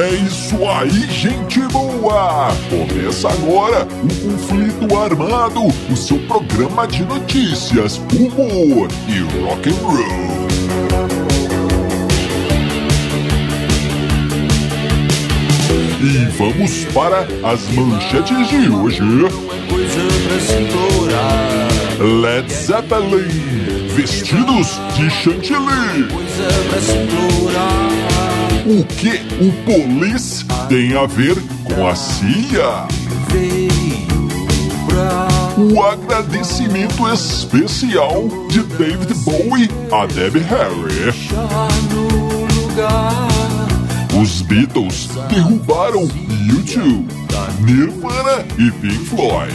É 0.00 0.14
isso 0.14 0.56
aí, 0.66 1.06
gente 1.12 1.60
boa! 1.68 2.48
Começa 2.70 3.28
agora 3.28 3.86
o 4.02 4.08
Conflito 4.24 4.96
Armado, 4.96 5.66
o 5.66 5.94
seu 5.94 6.18
programa 6.20 6.86
de 6.86 7.04
notícias, 7.04 7.98
humor 7.98 8.88
e 9.06 9.20
rock 9.42 9.68
and 9.68 9.74
roll. 9.82 10.48
E 16.02 16.24
vamos 16.38 16.84
para 16.94 17.26
as 17.46 17.68
manchetes 17.68 18.48
de 18.48 18.70
hoje. 18.70 19.02
Led 22.22 22.50
Zeppelin, 22.50 23.86
vestidos 23.94 24.80
de 24.96 25.10
chantilly. 25.10 26.08
O 28.66 28.84
que 28.84 29.20
o 29.42 29.52
Police 29.64 30.44
tem 30.68 30.94
a 30.94 31.06
ver 31.06 31.36
com 31.64 31.86
a 31.86 31.94
CIA? 31.94 32.86
O 35.56 35.82
agradecimento 35.82 37.08
especial 37.08 38.28
de 38.50 38.62
David 38.62 39.14
Bowie 39.24 39.70
a 39.90 40.04
Debbie 40.06 40.40
Harry. 40.40 41.08
Os 44.20 44.42
Beatles 44.42 45.08
derrubaram 45.30 46.06
YouTube, 46.46 47.08
Nirvana 47.60 48.44
e 48.58 48.70
Pink 48.72 49.04
Floyd. 49.06 49.54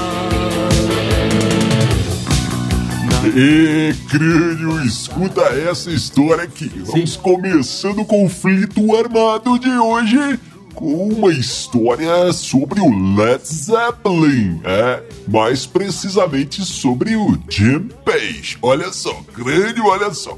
E 3.33 3.93
crânio, 4.09 4.83
escuta 4.83 5.41
essa 5.41 5.89
história 5.89 6.43
aqui. 6.43 6.69
Vamos 6.85 7.15
começando 7.15 7.99
o 7.99 8.05
conflito 8.05 8.93
armado 8.93 9.57
de 9.57 9.69
hoje 9.69 10.37
com 10.73 11.07
uma 11.07 11.31
história 11.31 12.33
sobre 12.33 12.81
o 12.81 13.15
Led 13.15 13.41
Zeppelin, 13.45 14.61
é, 14.63 15.03
mais 15.27 15.65
precisamente 15.65 16.65
sobre 16.65 17.15
o 17.15 17.37
Jim 17.49 17.87
Page. 18.03 18.57
Olha 18.61 18.91
só, 18.91 19.13
crânio, 19.33 19.85
olha 19.85 20.13
só. 20.13 20.37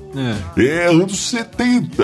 É. 0.57 0.63
é 0.63 0.87
anos 0.87 1.17
70. 1.29 2.03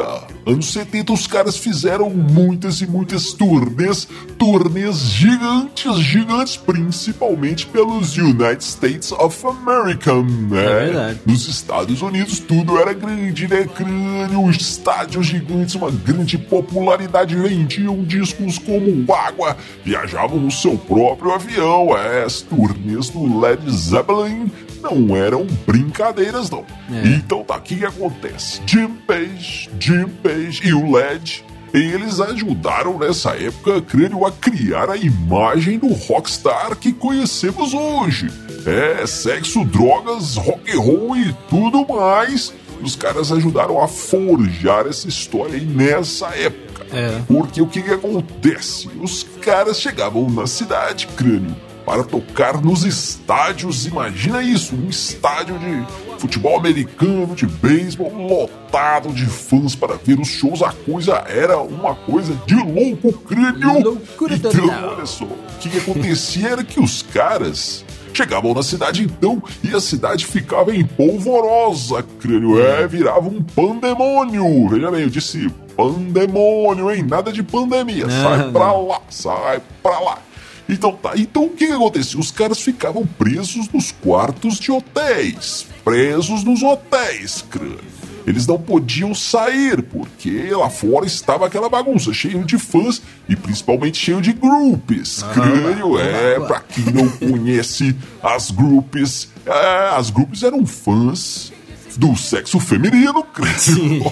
Anos 0.49 0.73
70 0.73 1.13
os 1.13 1.27
caras 1.27 1.57
fizeram 1.57 2.09
muitas 2.09 2.81
e 2.81 2.87
muitas 2.87 3.33
turnês, 3.33 4.07
turnês 4.35 4.97
gigantes, 4.97 5.95
gigantes, 5.99 6.57
principalmente 6.57 7.67
pelos 7.67 8.17
United 8.17 8.63
States 8.63 9.11
of 9.11 9.45
America, 9.45 10.11
né? 10.15 10.65
É 10.65 10.85
verdade. 10.85 11.19
Nos 11.23 11.47
Estados 11.47 12.01
Unidos 12.01 12.39
tudo 12.39 12.79
era 12.79 12.93
grande, 12.93 13.47
né? 13.47 13.67
Crânio, 13.75 14.49
estádios 14.49 15.27
gigantes, 15.27 15.75
uma 15.75 15.91
grande 15.91 16.35
popularidade, 16.39 17.35
vendiam 17.35 18.03
discos 18.03 18.57
como 18.57 19.05
água, 19.13 19.55
viajavam 19.85 20.39
no 20.39 20.49
seu 20.49 20.75
próprio 20.79 21.31
avião. 21.31 21.95
É, 21.95 22.23
as 22.23 22.41
turnês 22.41 23.09
do 23.09 23.39
Led 23.39 23.61
Zeppelin 23.71 24.51
não 24.79 25.15
eram 25.15 25.45
brincadeiras, 25.65 26.49
não. 26.49 26.65
É. 26.91 27.07
Então 27.07 27.43
tá, 27.43 27.57
o 27.57 27.61
que 27.61 27.85
acontece? 27.85 28.61
Jim 28.65 28.89
Page, 29.07 29.69
Jim 29.79 30.07
Page 30.23 30.61
e 30.63 30.73
o 30.73 30.91
Led 30.91 31.43
eles 31.73 32.19
ajudaram 32.19 32.97
nessa 32.97 33.31
época, 33.31 33.81
creio, 33.81 34.25
a 34.25 34.31
criar 34.31 34.89
a 34.89 34.97
imagem 34.97 35.77
do 35.77 35.87
rockstar 35.93 36.75
que 36.75 36.91
conhecemos 36.91 37.73
hoje. 37.73 38.27
É, 38.65 39.05
sexo, 39.05 39.63
drogas, 39.65 40.35
rock 40.35 40.71
and 40.71 40.79
roll 40.79 41.15
e 41.15 41.35
tudo 41.49 41.85
mais. 41.87 42.53
Os 42.81 42.95
caras 42.95 43.31
ajudaram 43.31 43.81
a 43.81 43.87
forjar 43.87 44.87
essa 44.87 45.07
história 45.07 45.55
aí 45.55 45.65
nessa 45.65 46.27
época. 46.27 46.85
É. 46.91 47.21
Porque 47.27 47.61
o 47.61 47.67
que, 47.67 47.81
que 47.81 47.91
acontece? 47.91 48.89
Os 48.99 49.23
caras 49.41 49.79
chegavam 49.79 50.29
na 50.29 50.47
cidade, 50.47 51.07
crânio, 51.15 51.55
para 51.89 52.03
tocar 52.03 52.61
nos 52.61 52.85
estádios. 52.85 53.87
Imagina 53.87 54.43
isso, 54.43 54.75
um 54.75 54.89
estádio 54.89 55.57
de 55.57 56.19
futebol 56.19 56.55
americano, 56.55 57.33
de 57.33 57.47
beisebol, 57.47 58.13
lotado 58.15 59.11
de 59.11 59.25
fãs 59.25 59.73
para 59.73 59.95
ver 59.95 60.19
os 60.19 60.27
shows. 60.27 60.61
A 60.61 60.71
coisa 60.71 61.15
era 61.27 61.57
uma 61.57 61.95
coisa 61.95 62.39
de 62.45 62.53
louco 62.53 63.11
crânio. 63.23 63.83
Loucura 63.83 64.35
então, 64.35 64.51
total. 64.51 64.97
olha 64.97 65.05
só, 65.07 65.25
o 65.25 65.37
que, 65.59 65.67
que 65.67 65.79
acontecia 65.79 66.49
era 66.49 66.63
que 66.63 66.79
os 66.79 67.01
caras 67.01 67.83
chegavam 68.13 68.53
na 68.53 68.61
cidade 68.61 69.03
então 69.03 69.41
e 69.63 69.73
a 69.73 69.79
cidade 69.79 70.27
ficava 70.27 70.75
em 70.75 70.85
polvorosa, 70.85 72.05
crânio. 72.19 72.61
É, 72.61 72.85
virava 72.85 73.27
um 73.27 73.41
pandemônio. 73.41 74.69
Veja 74.69 74.91
bem, 74.91 75.01
eu 75.01 75.09
disse 75.09 75.49
pandemônio, 75.75 76.91
hein? 76.91 77.01
Nada 77.01 77.31
de 77.31 77.41
pandemia. 77.41 78.07
Sai 78.07 78.51
pra 78.51 78.73
lá, 78.73 79.01
sai 79.09 79.59
pra 79.81 79.99
lá. 79.99 80.28
Então 80.69 80.91
tá, 80.91 81.13
então 81.15 81.45
o 81.45 81.49
que, 81.49 81.65
que 81.65 81.73
acontecia? 81.73 82.19
Os 82.19 82.29
caras 82.29 82.61
ficavam 82.61 83.05
presos 83.05 83.67
nos 83.69 83.91
quartos 83.91 84.59
de 84.59 84.71
hotéis. 84.71 85.65
Presos 85.83 86.43
nos 86.43 86.61
hotéis, 86.61 87.43
crânio. 87.49 87.79
Eles 88.27 88.45
não 88.45 88.59
podiam 88.59 89.15
sair, 89.15 89.81
porque 89.81 90.51
lá 90.51 90.69
fora 90.69 91.07
estava 91.07 91.47
aquela 91.47 91.67
bagunça, 91.67 92.13
cheio 92.13 92.43
de 92.43 92.59
fãs 92.59 93.01
e 93.27 93.35
principalmente 93.35 93.97
cheio 93.97 94.21
de 94.21 94.33
grupos. 94.33 95.23
Ah, 95.23 95.33
crânio, 95.33 95.97
é, 95.97 96.39
pra 96.39 96.59
quem 96.59 96.85
não 96.93 97.09
conhece 97.17 97.95
as 98.21 98.51
grupos, 98.51 99.29
é, 99.43 99.95
as 99.95 100.11
grupos 100.11 100.43
eram 100.43 100.63
fãs 100.63 101.51
do 101.97 102.15
sexo 102.15 102.59
feminino, 102.59 103.23
crânio. 103.23 104.05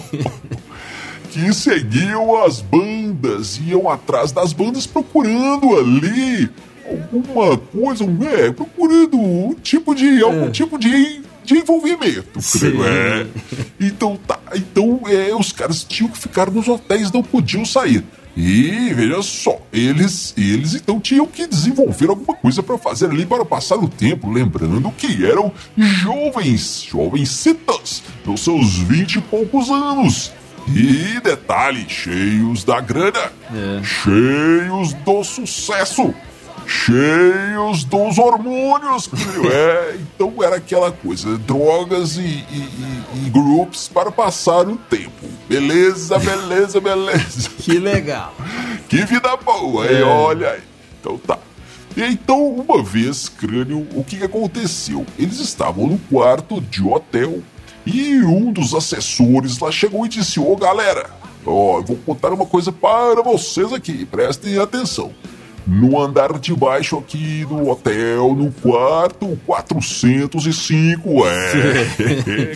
que 1.37 1.53
seguiam 1.53 2.43
as 2.43 2.61
bandas, 2.61 3.59
iam 3.67 3.87
atrás 3.89 4.31
das 4.31 4.53
bandas 4.53 4.87
procurando 4.87 5.77
ali 5.77 6.49
alguma 6.89 7.57
coisa, 7.57 8.03
é, 8.33 8.51
procurando 8.51 9.19
um 9.19 9.53
tipo 9.61 9.93
de, 9.93 10.23
algum 10.23 10.45
é. 10.45 10.49
tipo 10.49 10.77
de 10.79 11.21
de 11.43 11.59
envolvimento, 11.59 12.39
creio. 12.59 12.83
É. 12.85 13.25
Então 13.79 14.19
tá. 14.27 14.37
Então 14.53 14.99
é, 15.07 15.33
os 15.33 15.53
caras 15.53 15.81
tinham 15.85 16.11
que 16.11 16.17
ficar 16.17 16.51
nos 16.51 16.67
hotéis, 16.67 17.09
não 17.09 17.23
podiam 17.23 17.63
sair. 17.63 18.03
E 18.35 18.93
veja 18.93 19.23
só, 19.23 19.59
eles, 19.73 20.33
eles 20.37 20.75
então 20.75 20.99
tinham 20.99 21.25
que 21.25 21.47
desenvolver 21.47 22.09
alguma 22.09 22.35
coisa 22.35 22.61
para 22.61 22.77
fazer 22.77 23.09
ali 23.09 23.25
para 23.25 23.43
passar 23.43 23.77
o 23.77 23.87
tempo, 23.87 24.29
lembrando 24.29 24.91
que 24.91 25.25
eram 25.25 25.51
jovens, 25.75 26.85
jovens 26.87 27.29
citas, 27.29 28.03
nos 28.23 28.41
seus 28.41 28.75
vinte 28.79 29.15
e 29.15 29.21
poucos 29.21 29.69
anos. 29.71 30.31
E 30.67 31.19
detalhe, 31.21 31.87
cheios 31.89 32.63
da 32.63 32.79
grana, 32.81 33.31
é. 33.53 33.83
cheios 33.83 34.93
do 34.93 35.23
sucesso 35.23 36.13
cheios 36.67 37.85
dos 37.85 38.17
hormônios. 38.17 39.09
É, 39.51 39.95
então 40.15 40.33
era 40.43 40.57
aquela 40.57 40.91
coisa, 40.91 41.37
drogas 41.37 42.17
e, 42.17 42.21
e, 42.21 42.23
e, 42.25 43.25
e 43.25 43.29
grupos 43.29 43.87
para 43.87 44.11
passar 44.11 44.67
o 44.67 44.75
tempo. 44.75 45.27
Beleza, 45.47 46.19
beleza, 46.19 46.79
beleza. 46.81 47.49
Que 47.57 47.79
legal. 47.79 48.33
que 48.87 49.05
vida 49.05 49.35
boa, 49.37 49.85
é. 49.85 50.03
olha 50.03 50.51
aí. 50.51 50.61
Então 50.99 51.17
tá. 51.17 51.37
E 51.95 52.03
então, 52.03 52.47
uma 52.47 52.83
vez, 52.83 53.27
crânio, 53.27 53.87
o 53.95 54.03
que 54.03 54.23
aconteceu? 54.23 55.05
Eles 55.17 55.39
estavam 55.39 55.87
no 55.87 55.97
quarto 55.97 56.61
de 56.61 56.83
hotel 56.83 57.41
e 57.87 58.23
um 58.25 58.51
dos 58.51 58.73
assessores 58.73 59.59
lá 59.59 59.71
chegou 59.71 60.05
e 60.05 60.09
disse: 60.09 60.39
Ô 60.39 60.55
galera, 60.55 61.09
ó, 61.45 61.77
eu 61.77 61.83
vou 61.83 61.97
contar 62.05 62.33
uma 62.33 62.45
coisa 62.45 62.71
para 62.71 63.21
vocês 63.21 63.71
aqui, 63.71 64.05
prestem 64.05 64.57
atenção 64.59 65.11
no 65.65 65.99
andar 65.99 66.39
de 66.39 66.55
baixo 66.55 66.97
aqui 66.97 67.45
do 67.45 67.69
hotel, 67.69 68.33
no 68.33 68.51
quarto 68.51 69.37
405. 69.45 71.27
É. 71.27 72.55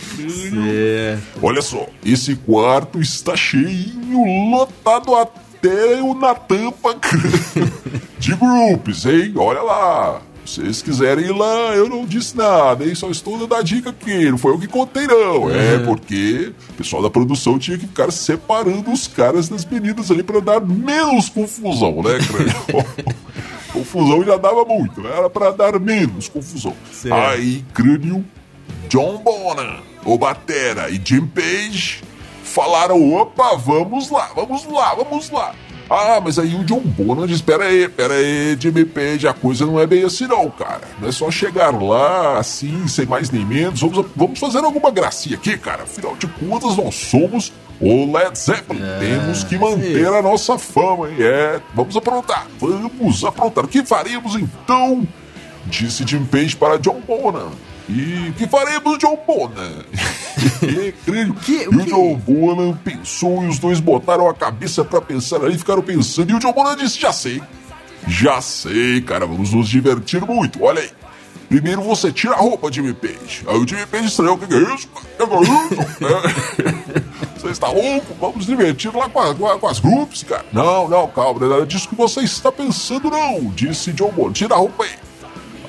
é. 0.70 1.18
Olha 1.42 1.60
só, 1.60 1.86
esse 2.04 2.34
quarto 2.36 3.00
está 3.00 3.36
cheio, 3.36 4.50
lotado 4.50 5.14
até 5.14 6.00
na 6.18 6.34
tampa 6.34 6.96
de 8.18 8.34
grupos, 8.34 9.04
hein? 9.04 9.34
Olha 9.36 9.60
lá. 9.62 10.22
Se 10.52 10.60
vocês 10.60 10.82
quiserem 10.82 11.24
ir 11.24 11.32
lá, 11.32 11.74
eu 11.74 11.88
não 11.88 12.04
disse 12.04 12.36
nada, 12.36 12.84
hein? 12.84 12.94
Só 12.94 13.10
estou 13.10 13.38
dando 13.38 13.54
a 13.54 13.62
dica 13.62 13.88
aqui, 13.88 14.30
não 14.30 14.36
foi 14.36 14.52
eu 14.52 14.58
que 14.58 14.66
contei, 14.66 15.06
não. 15.06 15.48
É, 15.48 15.76
uhum. 15.76 15.86
porque 15.86 16.52
o 16.68 16.72
pessoal 16.74 17.02
da 17.02 17.08
produção 17.08 17.58
tinha 17.58 17.78
que 17.78 17.86
ficar 17.86 18.12
separando 18.12 18.92
os 18.92 19.06
caras 19.06 19.48
das 19.48 19.64
meninas 19.64 20.10
ali 20.10 20.22
para 20.22 20.40
dar 20.40 20.60
menos 20.60 21.30
confusão, 21.30 22.02
né, 22.02 22.18
confusão 23.72 24.22
já 24.22 24.36
dava 24.36 24.62
muito, 24.66 25.06
era 25.06 25.30
para 25.30 25.52
dar 25.52 25.80
menos 25.80 26.28
confusão. 26.28 26.74
Certo. 26.92 27.14
Aí, 27.14 27.64
crânio, 27.72 28.22
John 28.90 29.22
Bonham, 29.24 29.80
o 30.04 30.18
Batera 30.18 30.90
e 30.90 31.00
Jim 31.02 31.26
Page 31.28 32.02
falaram: 32.44 33.14
opa, 33.14 33.56
vamos 33.56 34.10
lá, 34.10 34.30
vamos 34.34 34.66
lá, 34.66 34.94
vamos 34.94 35.30
lá. 35.30 35.54
Ah, 35.92 36.20
mas 36.24 36.38
aí 36.38 36.54
o 36.54 36.64
John 36.64 36.80
Bonham 36.80 37.26
diz: 37.26 37.42
pera 37.42 37.64
aí, 37.64 37.88
pera 37.88 38.14
aí, 38.14 38.56
Jimmy 38.58 38.84
Page, 38.84 39.28
a 39.28 39.34
coisa 39.34 39.66
não 39.66 39.78
é 39.78 39.86
bem 39.86 40.04
assim 40.04 40.26
não, 40.26 40.48
cara. 40.50 40.82
Não 40.98 41.08
é 41.08 41.12
só 41.12 41.30
chegar 41.30 41.70
lá, 41.70 42.38
assim, 42.38 42.88
sem 42.88 43.04
mais 43.04 43.30
nem 43.30 43.44
menos. 43.44 43.80
Vamos, 43.80 44.06
vamos 44.16 44.38
fazer 44.38 44.58
alguma 44.58 44.90
gracinha 44.90 45.36
aqui, 45.36 45.56
cara. 45.58 45.82
Afinal 45.82 46.16
de 46.16 46.26
contas, 46.26 46.76
nós 46.76 46.94
somos 46.94 47.52
o 47.80 48.10
Led 48.16 48.38
Zeppelin. 48.38 48.80
É, 48.82 48.98
Temos 49.00 49.44
que 49.44 49.58
manter 49.58 50.06
a 50.06 50.22
nossa 50.22 50.56
fama, 50.56 51.10
hein? 51.10 51.16
É, 51.18 51.60
vamos 51.74 51.96
aprontar, 51.96 52.46
vamos 52.58 53.24
aprontar. 53.24 53.64
O 53.64 53.68
que 53.68 53.84
faremos 53.84 54.36
então? 54.36 55.06
Disse 55.66 56.04
Jim 56.06 56.24
Page 56.24 56.56
para 56.56 56.78
John 56.78 57.00
Bonham. 57.06 57.50
E 57.88 58.28
o 58.30 58.32
que 58.34 58.46
faremos, 58.48 58.98
John 58.98 59.18
Bonham? 59.26 59.84
e, 60.62 60.92
creio, 61.04 61.34
que- 61.34 61.62
e 61.64 61.68
o 61.68 61.74
o 61.74 61.84
que? 61.84 61.90
John 61.90 62.14
Bonham 62.16 62.76
pensou 62.84 63.42
e 63.44 63.48
os 63.48 63.58
dois 63.58 63.80
botaram 63.80 64.28
a 64.28 64.34
cabeça 64.34 64.84
pra 64.84 65.00
pensar 65.00 65.44
ali, 65.44 65.58
ficaram 65.58 65.82
pensando. 65.82 66.30
E 66.30 66.34
o 66.34 66.38
John 66.38 66.52
Bonham 66.52 66.76
disse: 66.76 66.98
Já 67.00 67.12
sei, 67.12 67.42
já 68.08 68.40
sei, 68.40 69.00
cara, 69.02 69.26
vamos 69.26 69.52
nos 69.52 69.68
divertir 69.68 70.20
muito. 70.22 70.62
Olha 70.62 70.80
aí. 70.82 70.90
Primeiro 71.48 71.82
você 71.82 72.10
tira 72.10 72.32
a 72.32 72.38
roupa, 72.38 72.72
Jimmy 72.72 72.94
Page. 72.94 73.44
Aí 73.46 73.58
o 73.58 73.68
Jimmy 73.68 73.84
Page 73.86 74.06
estranhou: 74.06 74.36
O 74.36 74.38
que, 74.38 74.46
que 74.46 74.54
é 74.54 74.74
isso? 74.74 74.88
O 74.94 75.00
que, 75.00 75.26
que 75.26 75.34
é 75.34 75.36
isso? 75.40 76.04
É, 76.04 77.02
Você 77.42 77.48
está 77.48 77.68
louco? 77.68 78.14
Vamos 78.20 78.36
nos 78.36 78.46
divertir 78.46 78.94
lá 78.94 79.08
com, 79.08 79.18
a- 79.20 79.34
com 79.34 79.46
a- 79.48 79.58
com 79.58 79.66
as 79.66 79.80
groups, 79.80 80.22
cara. 80.22 80.46
Não, 80.52 80.88
não, 80.88 81.08
calma, 81.08 81.40
não 81.40 81.46
é 81.48 81.50
nada 81.50 81.66
disso 81.66 81.88
que 81.88 81.94
você 81.96 82.20
está 82.20 82.50
pensando, 82.52 83.10
não. 83.10 83.46
Disse 83.50 83.92
John 83.92 84.12
Bonham: 84.12 84.32
Tira 84.32 84.54
a 84.54 84.58
roupa 84.58 84.84
aí. 84.84 84.90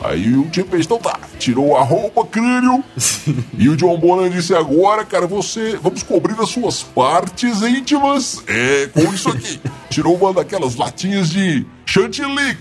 Aí 0.04 0.36
o 0.36 0.50
Jim 0.52 0.64
Page, 0.64 0.84
então 0.84 0.98
tá, 0.98 1.18
tirou 1.40 1.78
a 1.78 1.84
roupa, 1.84 2.26
crânio. 2.26 2.84
e 3.58 3.70
o 3.70 3.76
John 3.78 3.98
Bonham 3.98 4.30
disse: 4.30 4.54
agora, 4.54 5.06
cara, 5.06 5.26
você. 5.26 5.78
Vamos 5.82 6.04
cobrir 6.04 6.40
as 6.40 6.50
suas 6.50 6.84
partes 6.84 7.62
íntimas. 7.62 8.44
É, 8.48 8.88
com 8.88 9.14
isso 9.14 9.30
aqui. 9.30 9.62
Tirou 9.90 10.16
uma 10.16 10.34
daquelas 10.34 10.76
latinhas 10.76 11.30
de 11.30 11.66
chantilly, 11.86 12.58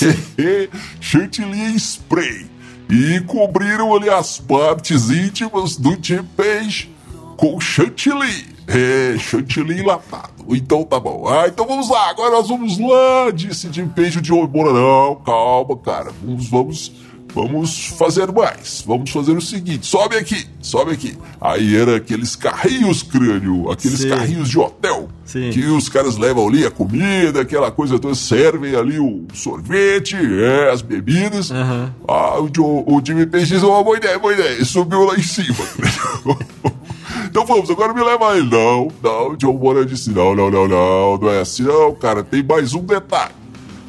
chantilly 1.00 1.60
em 1.60 1.76
spray. 1.76 2.50
E 2.90 3.20
cobriram 3.20 3.94
ali 3.94 4.10
as 4.10 4.38
partes 4.38 5.08
íntimas 5.10 5.76
do 5.76 5.96
Jim 6.02 6.24
Page 6.36 6.90
com 7.36 7.60
chantilly. 7.60 8.51
É, 8.66 9.16
chantilly 9.18 9.80
enlatado. 9.80 10.44
Então 10.48 10.84
tá 10.84 10.98
bom. 10.98 11.28
Ah, 11.28 11.46
então 11.48 11.66
vamos 11.66 11.88
lá, 11.88 12.10
agora 12.10 12.30
nós 12.30 12.48
vamos 12.48 12.78
lá, 12.78 13.30
disse 13.34 13.72
Jim 13.72 13.88
Page 13.88 14.20
de 14.20 14.30
Bonham. 14.30 14.72
Não, 14.72 15.16
calma, 15.16 15.76
cara. 15.76 16.10
Vamos, 16.22 16.48
vamos, 16.48 16.92
vamos 17.34 17.86
fazer 17.88 18.30
mais. 18.30 18.82
Vamos 18.86 19.10
fazer 19.10 19.32
o 19.32 19.40
seguinte: 19.40 19.86
sobe 19.86 20.16
aqui, 20.16 20.46
sobe 20.60 20.92
aqui. 20.92 21.16
Aí 21.40 21.76
era 21.76 21.96
aqueles 21.96 22.36
carrinhos 22.36 23.02
crânio, 23.02 23.70
aqueles 23.70 24.00
Sim. 24.00 24.08
carrinhos 24.08 24.48
de 24.48 24.58
hotel. 24.58 25.08
Sim. 25.24 25.50
Que 25.50 25.64
os 25.66 25.88
caras 25.88 26.16
levam 26.16 26.46
ali 26.46 26.66
a 26.66 26.70
comida, 26.70 27.40
aquela 27.40 27.70
coisa 27.70 27.98
toda, 27.98 28.14
servem 28.14 28.74
ali 28.74 28.98
o 28.98 29.26
sorvete, 29.32 30.16
é, 30.16 30.70
as 30.70 30.82
bebidas. 30.82 31.50
Aham. 31.50 31.94
Ah, 32.06 32.38
o, 32.38 32.94
o 32.96 33.02
Jimmy 33.04 33.26
Page 33.26 33.46
disse, 33.46 33.64
oh, 33.64 33.82
boa 33.82 33.96
ideia, 33.96 34.18
boa 34.18 34.32
ideia. 34.34 34.60
E 34.60 34.64
subiu 34.64 35.04
lá 35.04 35.16
em 35.16 35.22
cima. 35.22 35.56
então 37.24 37.44
vamos, 37.46 37.70
agora 37.70 37.92
me 37.92 38.02
leva 38.02 38.36
ele. 38.36 38.50
Não, 38.50 38.88
não, 39.02 39.36
John 39.36 39.56
Bonham 39.56 39.84
disse, 39.84 40.10
não, 40.10 40.34
não, 40.34 40.50
não, 40.50 40.68
não, 40.68 41.16
não 41.18 41.30
é 41.30 41.40
assim 41.40 41.62
não, 41.62 41.94
cara, 41.94 42.22
tem 42.22 42.42
mais 42.42 42.74
um 42.74 42.84
detalhe. 42.84 43.34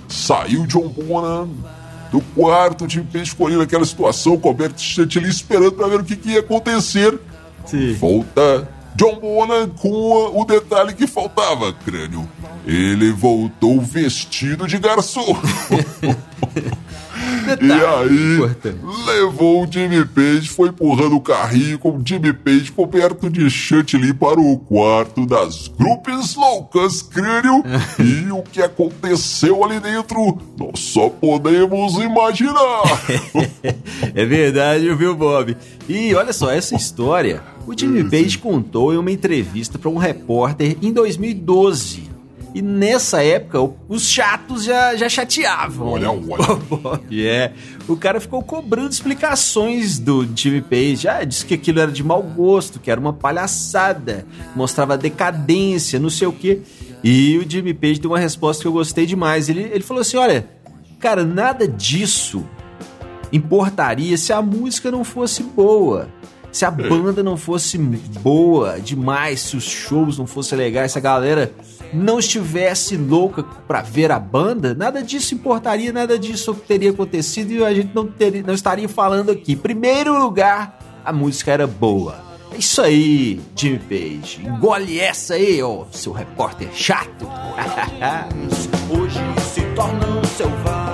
Saiu 0.07 0.65
John 0.67 0.87
Bonham 0.89 1.49
do 2.11 2.21
quarto, 2.35 2.85
o 2.85 3.05
Page 3.05 3.31
ficou 3.31 3.47
ali 3.47 3.57
naquela 3.57 3.85
situação, 3.85 4.37
coberto 4.37 4.75
de 4.75 4.83
chantilly, 4.83 5.29
esperando 5.29 5.71
pra 5.71 5.87
ver 5.87 6.01
o 6.01 6.03
que, 6.03 6.15
que 6.15 6.29
ia 6.29 6.41
acontecer. 6.41 7.19
Sim. 7.65 7.93
Volta 7.93 8.67
John 8.95 9.19
Bonham 9.19 9.69
com 9.69 10.39
o 10.39 10.45
detalhe 10.45 10.93
que 10.93 11.07
faltava, 11.07 11.73
crânio. 11.73 12.29
Ele 12.65 13.11
voltou 13.11 13.81
vestido 13.81 14.67
de 14.67 14.77
garçom. 14.77 15.35
E 17.23 17.55
Detalhe 17.55 17.85
aí, 17.85 18.35
importante. 18.35 18.79
levou 19.05 19.63
o 19.63 19.71
Jimmy 19.71 20.05
Page, 20.05 20.49
foi 20.49 20.69
empurrando 20.69 21.15
o 21.15 21.21
carrinho 21.21 21.77
com 21.77 21.97
o 21.97 22.01
Jimmy 22.05 22.33
Page 22.33 22.71
coberto 22.71 23.29
de 23.29 23.49
chantilly 23.49 24.13
para 24.13 24.39
o 24.39 24.57
quarto 24.57 25.25
das 25.25 25.67
grupos 25.67 26.35
loucas, 26.35 27.01
crânio. 27.01 27.63
e 27.99 28.31
o 28.31 28.41
que 28.43 28.61
aconteceu 28.61 29.63
ali 29.63 29.79
dentro, 29.79 30.37
nós 30.57 30.79
só 30.79 31.09
podemos 31.09 31.95
imaginar. 31.95 32.83
É 34.15 34.25
verdade, 34.25 34.93
viu, 34.95 35.15
Bob? 35.15 35.55
E 35.87 36.13
olha 36.13 36.33
só, 36.33 36.51
essa 36.51 36.75
história 36.75 37.41
o 37.65 37.73
Jimmy 37.77 38.03
Page 38.03 38.37
contou 38.37 38.93
em 38.93 38.97
uma 38.97 39.11
entrevista 39.11 39.79
para 39.79 39.89
um 39.89 39.97
repórter 39.97 40.77
em 40.81 40.91
2012. 40.91 42.02
E 42.53 42.61
nessa 42.61 43.23
época, 43.23 43.73
os 43.89 44.07
chatos 44.07 44.63
já, 44.63 44.95
já 44.95 45.09
chateavam. 45.09 45.87
Olha, 45.87 46.11
olha. 46.11 46.21
o 46.53 46.57
Bob. 46.57 47.25
É, 47.27 47.51
o 47.87 47.97
cara 47.97 48.21
ficou 48.21 48.43
cobrando 48.43 48.91
explicações 48.91 49.97
do 49.97 50.27
Jimmy 50.35 50.61
Page. 50.61 51.07
Ah, 51.07 51.23
disse 51.23 51.45
que 51.45 51.55
aquilo 51.55 51.79
era 51.79 51.91
de 51.91 52.03
mau 52.03 52.21
gosto, 52.21 52.79
que 52.79 52.91
era 52.91 52.99
uma 53.01 53.11
palhaçada, 53.11 54.25
mostrava 54.55 54.95
decadência, 54.97 55.99
não 55.99 56.11
sei 56.11 56.27
o 56.27 56.31
quê. 56.31 56.61
E 57.03 57.37
o 57.39 57.49
Jimmy 57.49 57.73
Page 57.73 57.99
deu 57.99 58.11
uma 58.11 58.19
resposta 58.19 58.61
que 58.61 58.67
eu 58.67 58.73
gostei 58.73 59.07
demais. 59.07 59.49
Ele, 59.49 59.61
ele 59.63 59.83
falou 59.83 60.01
assim: 60.01 60.17
olha, 60.17 60.47
cara, 60.99 61.25
nada 61.25 61.67
disso 61.67 62.45
importaria 63.31 64.15
se 64.15 64.31
a 64.31 64.43
música 64.43 64.91
não 64.91 65.03
fosse 65.03 65.41
boa. 65.41 66.07
Se 66.51 66.65
a 66.65 66.69
banda 66.69 67.23
não 67.23 67.35
fosse 67.35 67.79
boa 67.79 68.79
demais, 68.79 69.39
se 69.39 69.57
os 69.57 69.63
shows 69.63 70.19
não 70.19 70.27
fossem 70.27 70.55
legais, 70.55 70.91
se 70.91 70.99
a 70.99 71.01
galera 71.01 71.51
não 71.93 72.19
estivesse 72.19 72.97
louca 72.97 73.43
pra 73.67 73.81
ver 73.81 74.11
a 74.11 74.19
banda, 74.19 74.73
nada 74.73 75.01
disso 75.01 75.35
importaria, 75.35 75.93
nada 75.93 76.17
disso 76.17 76.53
teria 76.53 76.91
acontecido 76.91 77.51
e 77.51 77.63
a 77.63 77.73
gente 77.73 77.93
não, 77.93 78.07
teria, 78.07 78.43
não 78.43 78.53
estaria 78.53 78.89
falando 78.89 79.31
aqui. 79.31 79.55
Primeiro 79.55 80.17
lugar, 80.17 80.79
a 81.05 81.13
música 81.13 81.51
era 81.51 81.67
boa. 81.67 82.23
É 82.51 82.57
isso 82.57 82.81
aí, 82.81 83.41
Jimmy 83.55 83.79
Page. 83.79 84.45
Engole 84.45 84.99
essa 84.99 85.33
aí, 85.33 85.61
ó, 85.61 85.85
seu 85.91 86.11
repórter 86.11 86.69
chato. 86.73 87.27
hoje 88.89 89.19
se 89.41 89.61
tornam 89.75 90.23
selvagens. 90.23 90.93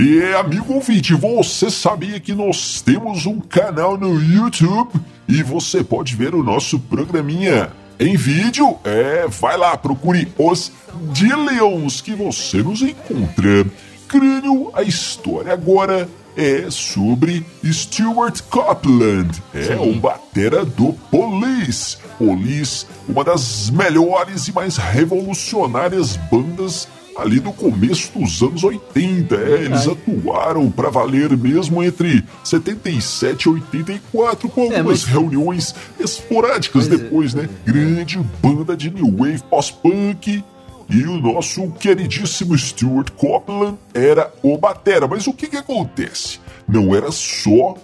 E 0.00 0.34
amigo 0.34 0.74
ouvinte, 0.74 1.14
você 1.14 1.70
sabia 1.70 2.18
que 2.18 2.34
nós 2.34 2.80
temos 2.80 3.26
um 3.26 3.38
canal 3.38 3.96
no 3.96 4.20
YouTube 4.20 5.00
e 5.28 5.42
você 5.42 5.84
pode 5.84 6.16
ver 6.16 6.34
o 6.34 6.42
nosso 6.42 6.80
programinha 6.80 7.70
em 7.98 8.16
vídeo? 8.16 8.78
É, 8.84 9.26
vai 9.28 9.56
lá, 9.56 9.76
procure 9.76 10.28
os 10.38 10.72
Dillions 11.12 12.00
que 12.00 12.14
você 12.14 12.58
nos 12.58 12.82
encontra. 12.82 13.66
Crânio, 14.08 14.70
a 14.74 14.82
história 14.82 15.52
agora 15.52 16.08
é 16.36 16.66
sobre 16.70 17.44
Stuart 17.64 18.40
Copeland. 18.50 19.42
É 19.52 19.76
o 19.76 19.94
batera 19.94 20.64
do 20.64 20.92
Police. 21.10 21.96
Police, 22.18 22.86
uma 23.08 23.24
das 23.24 23.70
melhores 23.70 24.48
e 24.48 24.52
mais 24.52 24.76
revolucionárias 24.76 26.16
bandas 26.16 26.88
ali 27.16 27.38
do 27.40 27.52
começo 27.52 28.10
dos 28.18 28.42
anos 28.42 28.64
80. 28.64 29.34
É, 29.36 29.62
eles 29.64 29.86
atuaram 29.86 30.70
pra 30.70 30.90
valer 30.90 31.36
mesmo 31.36 31.82
entre 31.82 32.24
77 32.42 33.42
e 33.44 33.48
84, 33.50 34.48
com 34.48 34.62
É, 34.62 34.64
algumas 34.78 35.04
mas- 35.04 35.04
reuniões 35.04 35.74
esporádicas 35.98 36.88
Mas 36.88 37.00
é- 37.00 37.02
depois, 37.02 37.34
né? 37.34 37.48
Grande 37.64 38.18
banda 38.42 38.76
de 38.76 38.90
new 38.90 39.10
wave 39.16 39.42
pós-punk. 39.50 40.42
E 40.90 41.02
o 41.04 41.16
nosso 41.18 41.68
queridíssimo 41.80 42.56
Stuart 42.58 43.08
Copeland 43.12 43.78
era 43.94 44.30
o 44.42 44.58
batera. 44.58 45.08
Mas 45.08 45.26
o 45.26 45.32
que 45.32 45.46
que 45.48 45.56
acontece? 45.56 46.38
Não 46.68 46.94
era 46.94 47.10
só 47.10 47.74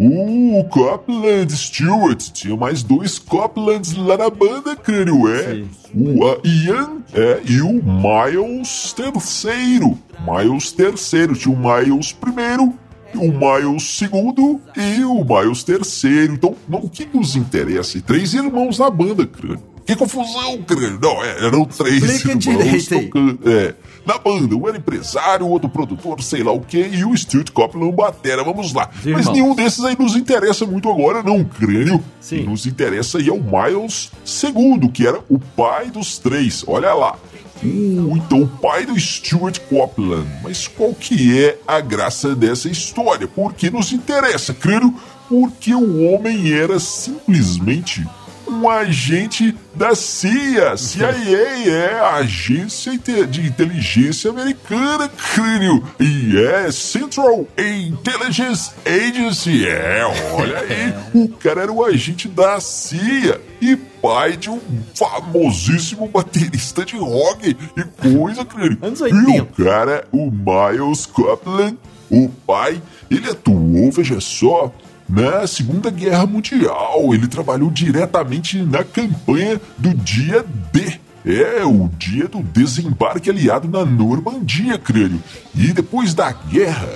o 0.00 0.64
Copeland 0.64 1.52
Stewart. 1.54 2.30
Tinha 2.32 2.56
mais 2.56 2.82
dois 2.82 3.18
Copelands 3.18 3.94
lá 3.94 4.16
na 4.16 4.30
banda, 4.30 4.74
crânio. 4.74 5.28
É 5.28 5.62
o 5.94 6.24
uh, 6.24 6.40
Ian 6.42 7.02
é, 7.12 7.40
e 7.44 7.60
o 7.60 7.74
Miles 7.74 8.94
terceiro. 8.94 9.98
Miles 10.26 10.72
terceiro. 10.72 11.34
Tinha 11.34 11.54
o 11.54 11.58
Miles 11.58 12.12
primeiro, 12.12 12.72
o 13.14 13.28
Miles 13.28 13.82
segundo 13.98 14.58
e 14.74 15.04
o 15.04 15.22
Miles 15.22 15.62
terceiro. 15.62 16.32
Então, 16.32 16.56
não, 16.66 16.78
o 16.78 16.88
que 16.88 17.06
nos 17.12 17.36
interessa? 17.36 18.00
Três 18.00 18.32
irmãos 18.32 18.78
na 18.78 18.88
banda, 18.88 19.26
crânio. 19.26 19.70
Que 19.84 19.96
confusão, 19.96 20.62
crânio. 20.62 20.98
Não, 21.02 21.22
é, 21.22 21.46
eram 21.46 21.64
três 21.64 22.02
Explica 22.02 22.28
irmãos 22.28 22.38
direito 22.38 22.94
aí. 22.94 23.06
tocando. 23.06 23.38
É, 23.44 23.74
na 24.04 24.18
banda. 24.18 24.54
Um 24.54 24.68
era 24.68 24.78
empresário, 24.78 25.46
outro 25.46 25.68
produtor, 25.68 26.22
sei 26.22 26.42
lá 26.42 26.52
o 26.52 26.60
que, 26.60 26.78
e 26.78 27.04
o 27.04 27.16
Stuart 27.16 27.50
Copeland 27.50 27.94
batera. 27.94 28.44
Vamos 28.44 28.72
lá. 28.72 28.90
Mas 28.94 29.06
irmãos. 29.06 29.32
nenhum 29.32 29.54
desses 29.54 29.84
aí 29.84 29.96
nos 29.98 30.16
interessa 30.16 30.66
muito 30.66 30.90
agora, 30.90 31.22
não, 31.22 31.44
crânio. 31.44 32.02
Sim. 32.20 32.44
Nos 32.44 32.66
interessa 32.66 33.18
aí 33.18 33.28
é 33.28 33.32
o 33.32 33.42
Miles 33.42 34.10
II, 34.26 34.88
que 34.88 35.06
era 35.06 35.20
o 35.28 35.38
pai 35.38 35.90
dos 35.90 36.18
três. 36.18 36.64
Olha 36.66 36.94
lá. 36.94 37.16
Uh, 37.62 38.16
então, 38.16 38.42
o 38.42 38.48
pai 38.48 38.86
do 38.86 38.98
Stuart 38.98 39.58
Copeland. 39.68 40.26
Mas 40.42 40.66
qual 40.66 40.94
que 40.94 41.38
é 41.38 41.58
a 41.66 41.80
graça 41.80 42.34
dessa 42.34 42.68
história? 42.68 43.28
Por 43.28 43.52
que 43.52 43.70
nos 43.70 43.92
interessa, 43.92 44.54
crânio? 44.54 44.94
Porque 45.28 45.74
o 45.74 46.06
homem 46.06 46.52
era 46.52 46.80
simplesmente 46.80 48.04
um 48.50 48.68
agente 48.68 49.56
da 49.74 49.94
CIA. 49.94 50.76
CIA 50.76 51.08
é 51.70 52.00
a 52.00 52.16
Agência 52.16 52.92
de 52.98 53.46
Inteligência 53.46 54.30
Americana, 54.30 55.08
crânio. 55.08 55.82
E 55.98 56.36
é 56.38 56.70
Central 56.70 57.46
Intelligence 57.56 58.72
Agency. 58.84 59.66
É, 59.66 60.02
olha 60.32 60.58
aí. 60.58 60.90
O 61.20 61.28
cara 61.28 61.62
era 61.62 61.72
o 61.72 61.84
agente 61.84 62.28
da 62.28 62.60
CIA 62.60 63.40
e 63.60 63.76
pai 63.76 64.36
de 64.36 64.48
um 64.48 64.60
famosíssimo 64.94 66.08
baterista 66.08 66.84
de 66.84 66.96
rock 66.96 67.56
e 67.76 67.84
coisa, 68.16 68.44
crânio. 68.44 68.78
E 68.82 69.02
80. 69.02 69.42
o 69.42 69.46
cara, 69.64 70.04
o 70.12 70.30
Miles 70.30 71.06
Copeland, 71.06 71.76
o 72.10 72.28
pai, 72.46 72.80
ele 73.10 73.28
atuou, 73.28 73.90
veja 73.92 74.20
só, 74.20 74.72
na 75.10 75.46
Segunda 75.46 75.90
Guerra 75.90 76.26
Mundial. 76.26 77.12
Ele 77.12 77.26
trabalhou 77.26 77.70
diretamente 77.70 78.62
na 78.62 78.84
campanha 78.84 79.60
do 79.76 79.92
dia 79.94 80.44
D. 80.72 81.00
É, 81.26 81.64
o 81.64 81.90
dia 81.98 82.28
do 82.28 82.42
desembarque 82.42 83.28
aliado 83.28 83.68
na 83.68 83.84
Normandia, 83.84 84.78
crânio. 84.78 85.22
E 85.54 85.72
depois 85.72 86.14
da 86.14 86.32
guerra, 86.32 86.88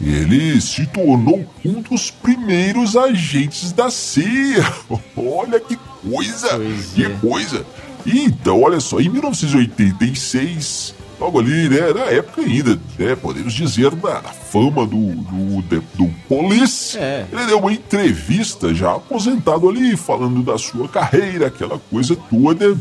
ele 0.00 0.60
se 0.60 0.86
tornou 0.86 1.46
um 1.64 1.80
dos 1.82 2.10
primeiros 2.10 2.96
agentes 2.96 3.70
da 3.70 3.90
CIA. 3.90 4.64
Olha 5.16 5.60
que 5.60 5.78
coisa! 6.02 6.48
Pois 6.56 6.86
que 6.94 7.04
é. 7.04 7.10
coisa! 7.20 7.64
Então, 8.06 8.62
olha 8.62 8.80
só, 8.80 9.00
em 9.00 9.08
1986, 9.08 10.94
logo 11.20 11.38
ali, 11.40 11.68
né, 11.68 11.92
na 11.94 12.04
época 12.06 12.42
ainda, 12.42 12.78
né, 12.98 13.16
podemos 13.16 13.52
dizer, 13.52 13.90
da, 13.96 14.20
da 14.20 14.28
fama 14.28 14.86
do, 14.86 14.96
do, 15.14 15.62
de- 15.62 15.82
do 15.96 16.08
Police, 16.28 16.96
É. 16.98 17.26
ele 17.32 17.46
deu 17.46 17.58
uma 17.58 17.72
entrevista 17.72 18.72
já 18.74 18.94
aposentado 18.94 19.68
ali, 19.68 19.96
falando 19.96 20.42
da 20.42 20.56
sua 20.58 20.88
carreira, 20.88 21.46
aquela 21.48 21.78
coisa 21.90 22.14
toda. 22.16 22.76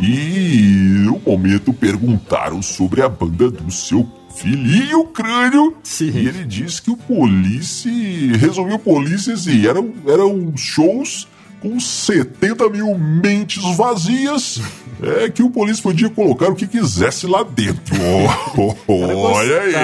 E 0.00 1.00
no 1.04 1.20
momento 1.26 1.72
perguntaram 1.72 2.62
sobre 2.62 3.02
a 3.02 3.08
banda 3.08 3.50
do 3.50 3.70
seu 3.70 4.08
filhinho 4.34 5.04
crânio. 5.06 5.74
Sim. 5.82 6.10
E 6.14 6.28
ele 6.28 6.44
disse 6.44 6.80
que 6.80 6.90
o 6.90 6.96
Police 6.96 7.88
resolveu 8.38 8.76
o 8.76 8.78
Police 8.78 9.32
assim, 9.32 9.66
eram, 9.66 9.92
eram 10.06 10.52
shows 10.56 11.26
com 11.60 11.78
70 11.80 12.68
mil 12.70 12.96
mentes 12.98 13.62
vazias. 13.76 14.60
É 15.00 15.28
que 15.30 15.42
o 15.44 15.50
Police 15.50 15.80
podia 15.80 16.10
colocar 16.10 16.48
o 16.48 16.54
que 16.56 16.66
quisesse 16.66 17.26
lá 17.26 17.44
dentro. 17.44 17.94
Oh, 18.56 18.92
olha 18.92 19.60
aí. 19.60 19.74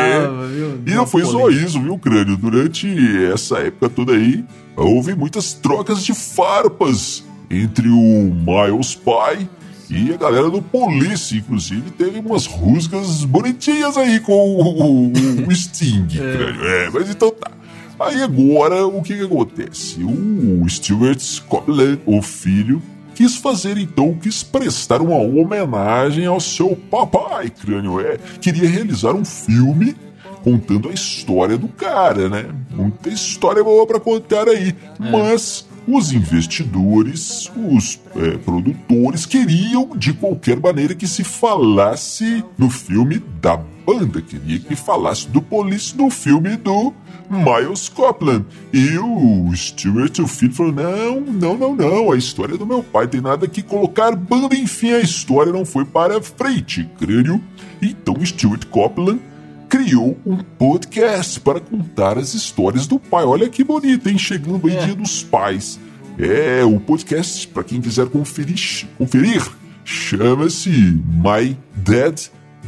E 0.86 0.90
não 0.94 1.06
foi 1.06 1.24
só 1.24 1.48
isso, 1.50 1.80
viu, 1.80 1.96
Crânio? 1.98 2.36
Durante 2.36 2.88
essa 3.32 3.58
época 3.58 3.88
toda 3.88 4.12
aí, 4.12 4.44
houve 4.76 5.14
muitas 5.14 5.52
trocas 5.52 6.04
de 6.04 6.12
farpas 6.14 7.22
entre 7.50 7.88
o 7.88 8.32
Miles 8.34 8.94
pai 8.96 9.48
e 9.88 10.12
a 10.12 10.16
galera 10.16 10.50
do 10.50 10.60
Police. 10.60 11.36
Inclusive, 11.36 11.92
teve 11.92 12.18
umas 12.18 12.46
rusgas 12.46 13.24
bonitinhas 13.24 13.96
aí 13.96 14.18
com 14.18 14.32
o, 14.32 15.08
o- 15.08 15.12
o 15.48 15.54
Sting, 15.54 16.06
Crânio. 16.08 16.64
É, 16.64 16.90
mas 16.90 17.08
então 17.08 17.30
tá. 17.30 17.52
Aí 17.98 18.22
agora, 18.22 18.86
o 18.86 19.02
que 19.02 19.16
que 19.16 19.24
acontece? 19.24 20.02
O 20.02 20.68
Stuart 20.68 21.40
Copeland, 21.48 22.00
o 22.04 22.20
filho, 22.20 22.82
quis 23.14 23.36
fazer 23.36 23.78
então, 23.78 24.14
quis 24.14 24.42
prestar 24.42 25.00
uma 25.00 25.16
homenagem 25.16 26.26
ao 26.26 26.40
seu 26.40 26.76
papai, 26.90 27.50
crânio. 27.50 28.00
É, 28.00 28.18
queria 28.40 28.68
realizar 28.68 29.12
um 29.12 29.24
filme 29.24 29.94
contando 30.42 30.90
a 30.90 30.92
história 30.92 31.56
do 31.56 31.68
cara, 31.68 32.28
né? 32.28 32.46
Muita 32.70 33.08
história 33.08 33.64
boa 33.64 33.86
pra 33.86 34.00
contar 34.00 34.48
aí. 34.48 34.74
Mas 34.98 35.66
os 35.86 36.12
investidores, 36.12 37.50
os 37.56 38.00
é, 38.16 38.36
produtores 38.38 39.24
queriam 39.24 39.90
de 39.96 40.12
qualquer 40.12 40.58
maneira 40.60 40.94
que 40.94 41.06
se 41.06 41.22
falasse 41.22 42.44
no 42.58 42.68
filme 42.68 43.22
da 43.40 43.56
banda, 43.56 44.20
queria 44.20 44.58
que 44.58 44.74
falasse 44.74 45.28
do 45.28 45.40
Police 45.40 45.96
no 45.96 46.10
filme 46.10 46.56
do 46.56 46.92
Miles 47.30 47.88
Copeland. 47.88 48.44
E 48.72 48.98
o 48.98 49.50
Stuart, 49.54 50.18
filho, 50.26 50.52
falou: 50.52 50.72
não, 50.72 51.20
não, 51.20 51.56
não, 51.56 51.74
não, 51.74 52.12
a 52.12 52.16
história 52.16 52.56
do 52.56 52.66
meu 52.66 52.82
pai 52.82 53.06
tem 53.06 53.20
nada 53.20 53.48
que 53.48 53.62
colocar 53.62 54.14
banda, 54.14 54.54
enfim, 54.54 54.92
a 54.92 55.00
história 55.00 55.52
não 55.52 55.64
foi 55.64 55.84
para 55.84 56.20
frente, 56.20 56.88
crânio. 56.98 57.40
Então 57.80 58.24
Stuart 58.24 58.66
Copeland 58.66 59.20
criou 59.68 60.16
um 60.24 60.36
podcast 60.36 61.40
para 61.40 61.60
contar 61.60 62.16
as 62.18 62.34
histórias 62.34 62.86
do 62.86 62.98
pai. 62.98 63.24
Olha 63.24 63.48
que 63.48 63.64
bonito, 63.64 64.08
hein? 64.08 64.18
Chegando 64.18 64.68
aí 64.68 64.76
É. 64.76 64.84
Dia 64.84 64.94
dos 64.94 65.22
Pais. 65.22 65.80
É, 66.18 66.64
o 66.64 66.78
podcast, 66.78 67.48
para 67.48 67.64
quem 67.64 67.80
quiser 67.80 68.06
conferir, 68.06 68.86
conferir 68.96 69.42
chama-se 69.84 70.70
My 70.70 71.56
Dad 71.74 72.20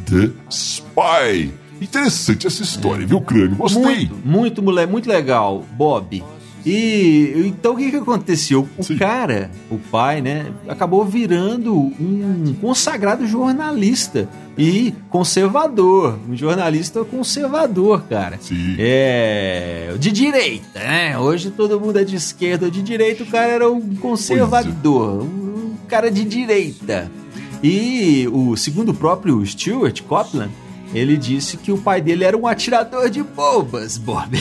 the 0.07 0.31
Spy. 0.51 1.53
Interessante 1.81 2.47
essa 2.47 2.63
história, 2.63 3.07
viu, 3.07 3.21
Crânio? 3.21 3.57
Gostei. 3.57 3.83
Muito, 3.83 4.17
muito, 4.25 4.63
mulher, 4.63 4.87
muito 4.87 5.09
legal, 5.09 5.65
Bob. 5.77 6.23
E 6.67 7.45
então 7.47 7.75
o 7.75 7.77
que, 7.77 7.91
que 7.93 7.97
aconteceu? 7.97 8.69
O 8.77 8.83
Sim. 8.83 8.97
cara, 8.97 9.53
o 9.71 9.79
pai, 9.79 10.21
né, 10.21 10.47
acabou 10.67 11.05
virando 11.05 11.73
um 11.73 12.57
consagrado 12.61 13.25
jornalista 13.25 14.29
e 14.59 14.93
conservador. 15.09 16.19
Um 16.29 16.37
jornalista 16.37 17.05
conservador, 17.05 18.03
cara. 18.09 18.39
Sim. 18.41 18.75
É. 18.81 19.95
De 19.97 20.11
direita, 20.11 20.81
né? 20.81 21.17
Hoje 21.17 21.53
todo 21.53 21.81
mundo 21.81 22.01
é 22.01 22.05
de 22.05 22.17
esquerda. 22.17 22.69
De 22.69 22.83
direita 22.83 23.23
o 23.23 23.27
cara 23.27 23.47
era 23.47 23.71
um 23.71 23.95
conservador. 23.95 25.23
Um 25.23 25.77
cara 25.87 26.11
de 26.11 26.25
direita. 26.25 27.09
E 27.63 28.29
o 28.33 28.57
segundo 28.57 28.89
o 28.89 28.95
próprio 28.95 29.45
Stuart 29.47 30.03
Copeland, 30.03 30.51
ele 30.95 31.17
disse 31.17 31.57
que 31.57 31.73
o 31.73 31.79
pai 31.79 32.01
dele 32.01 32.25
era 32.25 32.37
um 32.37 32.47
atirador 32.47 33.11
de 33.11 33.23
bombas, 33.23 33.99
Bob. 33.99 34.39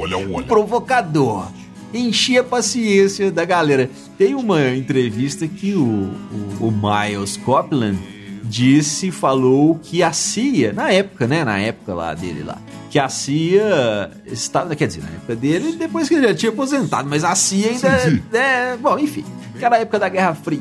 Olha, 0.00 0.18
um 0.18 0.34
olha. 0.34 0.46
provocador. 0.46 1.48
Enchia 1.94 2.40
a 2.40 2.44
paciência 2.44 3.30
da 3.30 3.44
galera. 3.44 3.88
Tem 4.18 4.34
uma 4.34 4.74
entrevista 4.74 5.46
que 5.46 5.74
o, 5.74 6.10
o, 6.60 6.66
o 6.66 6.72
Miles 6.72 7.36
Copeland 7.36 7.98
disse, 8.42 9.10
falou 9.10 9.78
que 9.82 10.02
a 10.02 10.12
CIA, 10.12 10.72
na 10.72 10.90
época, 10.90 11.26
né? 11.26 11.44
Na 11.44 11.58
época 11.58 11.94
lá 11.94 12.14
dele 12.14 12.42
lá, 12.42 12.58
que 12.90 12.98
a 12.98 13.08
CIA 13.08 14.10
estava, 14.26 14.74
quer 14.74 14.86
dizer, 14.86 15.02
na 15.02 15.10
época 15.10 15.36
dele, 15.36 15.72
depois 15.76 16.08
que 16.08 16.14
ele 16.14 16.28
já 16.28 16.34
tinha 16.34 16.52
aposentado, 16.52 17.08
mas 17.08 17.24
a 17.24 17.34
CIA 17.34 17.70
ainda, 17.70 17.98
Sim, 17.98 18.10
sim. 18.10 18.22
é, 18.32 18.76
bom, 18.76 18.98
enfim, 18.98 19.24
aquela 19.54 19.78
época 19.78 19.98
da 19.98 20.08
Guerra 20.08 20.34
Fria. 20.34 20.60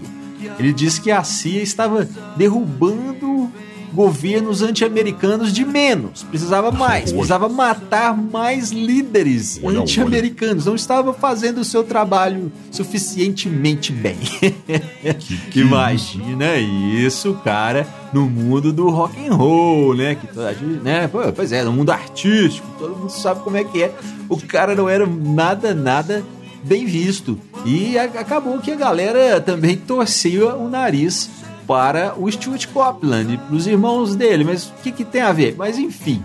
Ele 0.60 0.72
disse 0.74 1.02
que 1.02 1.12
a 1.12 1.24
CIA 1.24 1.64
estava 1.64 2.08
derrubando 2.38 3.52
governos 3.96 4.62
anti-americanos 4.62 5.54
de 5.54 5.66
menos. 5.66 6.22
Precisava 6.24 6.72
mais, 6.72 7.12
precisava 7.12 7.48
matar 7.48 8.16
mais 8.16 8.72
líderes 8.72 9.60
anti-americanos. 9.64 10.66
Não 10.66 10.76
estava 10.76 11.14
fazendo 11.14 11.60
o 11.60 11.66
seu 11.66 11.84
trabalho 11.84 12.52
suficientemente 12.70 13.92
bem. 13.92 14.18
que 15.50 15.62
Imagina 15.62 16.58
isso, 16.58 17.34
cara, 17.44 17.88
no 18.14 18.30
mundo 18.30 18.74
do 18.74 18.90
rock 18.90 19.26
and 19.26 19.34
roll, 19.34 19.96
né? 19.96 20.16
Que 20.16 20.28
toda 20.28 20.54
gente, 20.54 20.84
né? 20.84 21.10
Pois 21.36 21.52
é, 21.52 21.64
no 21.64 21.72
mundo 21.72 21.92
artístico, 21.92 22.68
todo 22.78 22.96
mundo 22.96 23.10
sabe 23.10 23.42
como 23.42 23.56
é 23.56 23.64
que 23.64 23.84
é. 23.84 23.96
O 24.28 24.38
cara 24.38 24.76
não 24.76 24.90
era 24.90 25.08
nada, 25.08 25.74
nada 25.74 26.24
bem 26.62 26.86
visto. 26.86 27.40
E 27.66 27.98
acabou 27.98 28.60
que 28.60 28.72
a 28.72 28.76
galera 28.76 29.40
também 29.40 29.78
torcia 29.78 30.56
o 30.56 30.70
nariz 30.70 31.30
para 31.68 32.14
o 32.18 32.32
Stuart 32.32 32.68
Copeland 32.68 33.34
e 33.34 33.38
para 33.38 33.56
os 33.56 33.68
irmãos 33.68 34.16
dele. 34.16 34.44
Mas 34.44 34.66
o 34.66 34.74
que, 34.84 34.92
que 34.92 35.04
tem 35.06 35.22
a 35.22 35.32
ver? 35.32 35.56
Mas 35.58 35.78
enfim, 35.78 36.22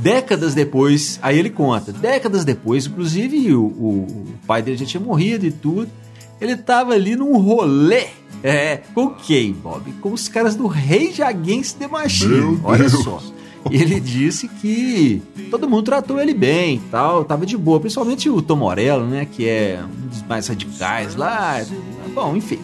décadas 0.00 0.54
depois, 0.54 1.18
aí 1.22 1.38
ele 1.38 1.50
conta, 1.50 1.92
décadas 1.92 2.44
depois, 2.44 2.86
inclusive 2.86 3.54
o, 3.54 3.64
o- 3.64 4.24
pai 4.46 4.62
dele 4.62 4.76
já 4.76 4.84
tinha 4.86 5.02
morrido 5.02 5.46
e 5.46 5.50
tudo, 5.50 5.88
ele 6.40 6.56
tava 6.56 6.92
ali 6.92 7.16
num 7.16 7.36
rolê. 7.38 8.06
É, 8.42 8.82
com 8.94 9.08
quem, 9.08 9.52
Bob? 9.54 9.90
Com 10.02 10.12
os 10.12 10.28
caras 10.28 10.54
do 10.54 10.66
Rei 10.66 11.14
Against 11.22 11.78
the 11.78 11.86
Machine. 11.88 12.30
Meu 12.30 12.60
Olha 12.64 12.90
Deus. 12.90 13.02
só. 13.02 13.22
Ele 13.70 13.98
disse 13.98 14.46
que 14.46 15.22
todo 15.50 15.66
mundo 15.66 15.84
tratou 15.84 16.20
ele 16.20 16.34
bem, 16.34 16.82
tal, 16.90 17.24
tava 17.24 17.46
de 17.46 17.56
boa, 17.56 17.80
principalmente 17.80 18.28
o 18.28 18.42
Tom 18.42 18.56
Morello, 18.56 19.06
né, 19.06 19.24
que 19.24 19.48
é 19.48 19.80
um 19.82 20.08
dos 20.08 20.20
mais 20.28 20.46
radicais 20.48 21.16
lá. 21.16 21.64
Bom, 22.14 22.36
enfim. 22.36 22.58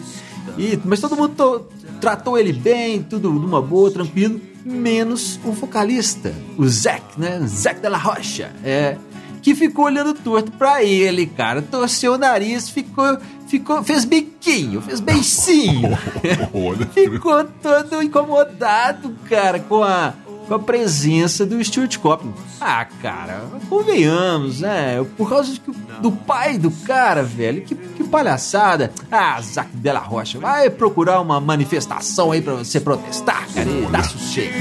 E, 0.59 0.77
mas 0.85 0.99
todo 0.99 1.15
mundo 1.15 1.33
to- 1.35 1.65
tratou 2.01 2.37
ele 2.37 2.51
bem, 2.51 3.03
tudo 3.03 3.31
numa 3.31 3.61
boa, 3.61 3.91
tranquilo. 3.91 4.41
menos 4.65 5.39
o 5.45 5.51
vocalista, 5.53 6.33
o 6.57 6.67
Zac, 6.67 7.01
né? 7.17 7.39
Zac 7.47 7.79
de 7.79 7.87
la 7.87 7.97
Rocha. 7.97 8.51
É, 8.63 8.97
que 9.41 9.55
ficou 9.55 9.85
olhando 9.85 10.13
torto 10.13 10.51
pra 10.51 10.83
ele, 10.83 11.25
cara. 11.25 11.61
Torceu 11.61 12.13
o 12.13 12.17
nariz, 12.17 12.69
ficou, 12.69 13.17
ficou, 13.47 13.83
fez 13.83 14.05
biquinho, 14.05 14.81
fez 14.81 14.99
beicinho. 14.99 15.97
Ficou 16.93 17.43
todo 17.61 18.01
incomodado, 18.03 19.15
cara, 19.27 19.59
com 19.59 19.83
a, 19.83 20.13
com 20.51 20.55
a 20.55 20.59
presença 20.59 21.45
do 21.45 21.63
Stuart 21.63 21.97
Copeland. 21.97 22.35
Ah, 22.59 22.85
cara, 23.01 23.41
convenhamos, 23.69 24.59
né? 24.59 25.01
Por 25.15 25.29
causa 25.29 25.53
do 26.01 26.11
pai 26.11 26.57
do 26.57 26.69
cara, 26.69 27.23
velho. 27.23 27.61
Que, 27.61 27.73
que 27.73 28.03
palhaçada. 28.03 28.91
Ah, 29.09 29.39
Zac 29.41 29.69
Della 29.77 30.01
Rocha, 30.01 30.39
vai 30.39 30.69
procurar 30.69 31.21
uma 31.21 31.39
manifestação 31.39 32.33
aí 32.33 32.41
pra 32.41 32.55
você 32.55 32.81
protestar, 32.81 33.47
cara. 33.53 33.69
E 33.69 33.85
dá 33.85 34.03
sossego. 34.03 34.53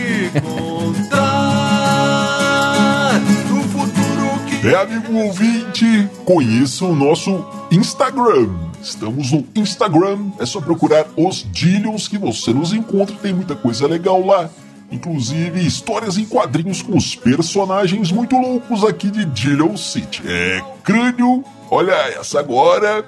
É, 4.63 4.75
amigo 4.77 5.13
ouvinte, 5.13 6.09
conheça 6.25 6.85
o 6.85 6.95
nosso 6.95 7.45
Instagram. 7.73 8.49
Estamos 8.81 9.33
no 9.33 9.45
Instagram, 9.57 10.31
é 10.39 10.47
só 10.47 10.61
procurar 10.61 11.07
os 11.17 11.45
Dillions 11.51 12.07
que 12.07 12.17
você 12.17 12.53
nos 12.53 12.73
encontra, 12.73 13.17
tem 13.17 13.35
muita 13.35 13.57
coisa 13.57 13.89
legal 13.89 14.25
lá. 14.25 14.49
Inclusive 14.91 15.65
histórias 15.65 16.19
em 16.19 16.25
quadrinhos 16.25 16.83
com 16.83 16.97
os 16.97 17.15
personagens 17.15 18.11
muito 18.11 18.37
loucos 18.37 18.85
aqui 18.85 19.11
de 19.11 19.25
Dillion 19.25 19.77
City. 19.77 20.23
É 20.27 20.61
crânio, 20.83 21.45
olha 21.71 21.93
essa 22.19 22.41
agora. 22.41 23.05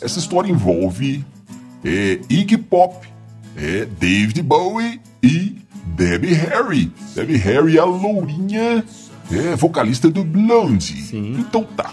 Essa 0.00 0.18
história 0.18 0.50
envolve 0.50 1.24
é, 1.84 2.18
Iggy 2.28 2.58
Pop, 2.58 3.06
é, 3.56 3.86
David 4.00 4.42
Bowie 4.42 5.00
e 5.22 5.56
Debbie 5.86 6.34
Harry. 6.34 6.92
Debbie 7.14 7.36
Harry, 7.36 7.78
a 7.78 7.84
lourinha, 7.84 8.84
é 9.30 9.56
vocalista 9.56 10.10
do 10.10 10.24
Blondie. 10.24 11.02
Sim. 11.02 11.36
Então 11.38 11.64
tá. 11.64 11.92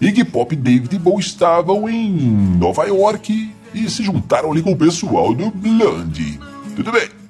Iggy 0.00 0.24
Pop 0.24 0.52
e 0.52 0.56
David 0.56 0.98
Bowie 0.98 1.20
estavam 1.20 1.88
em 1.88 2.10
Nova 2.58 2.84
York 2.84 3.50
e 3.72 3.90
se 3.90 4.02
juntaram 4.02 4.52
ali 4.52 4.62
com 4.62 4.72
o 4.72 4.76
pessoal 4.76 5.34
do 5.34 5.50
Blondie. 5.50 6.38
Tudo 6.76 6.90
bem. 6.90 7.23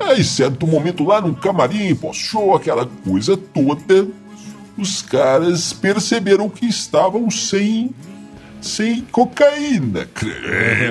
Aí, 0.00 0.24
certo 0.24 0.66
momento 0.66 1.04
lá 1.04 1.20
num 1.20 1.34
camarim, 1.34 1.94
pós-show, 1.94 2.56
aquela 2.56 2.86
coisa 3.04 3.36
toda, 3.36 4.08
os 4.76 5.02
caras 5.02 5.72
perceberam 5.72 6.48
que 6.48 6.66
estavam 6.66 7.30
sem 7.30 7.90
sem 8.60 9.02
cocaína, 9.02 10.08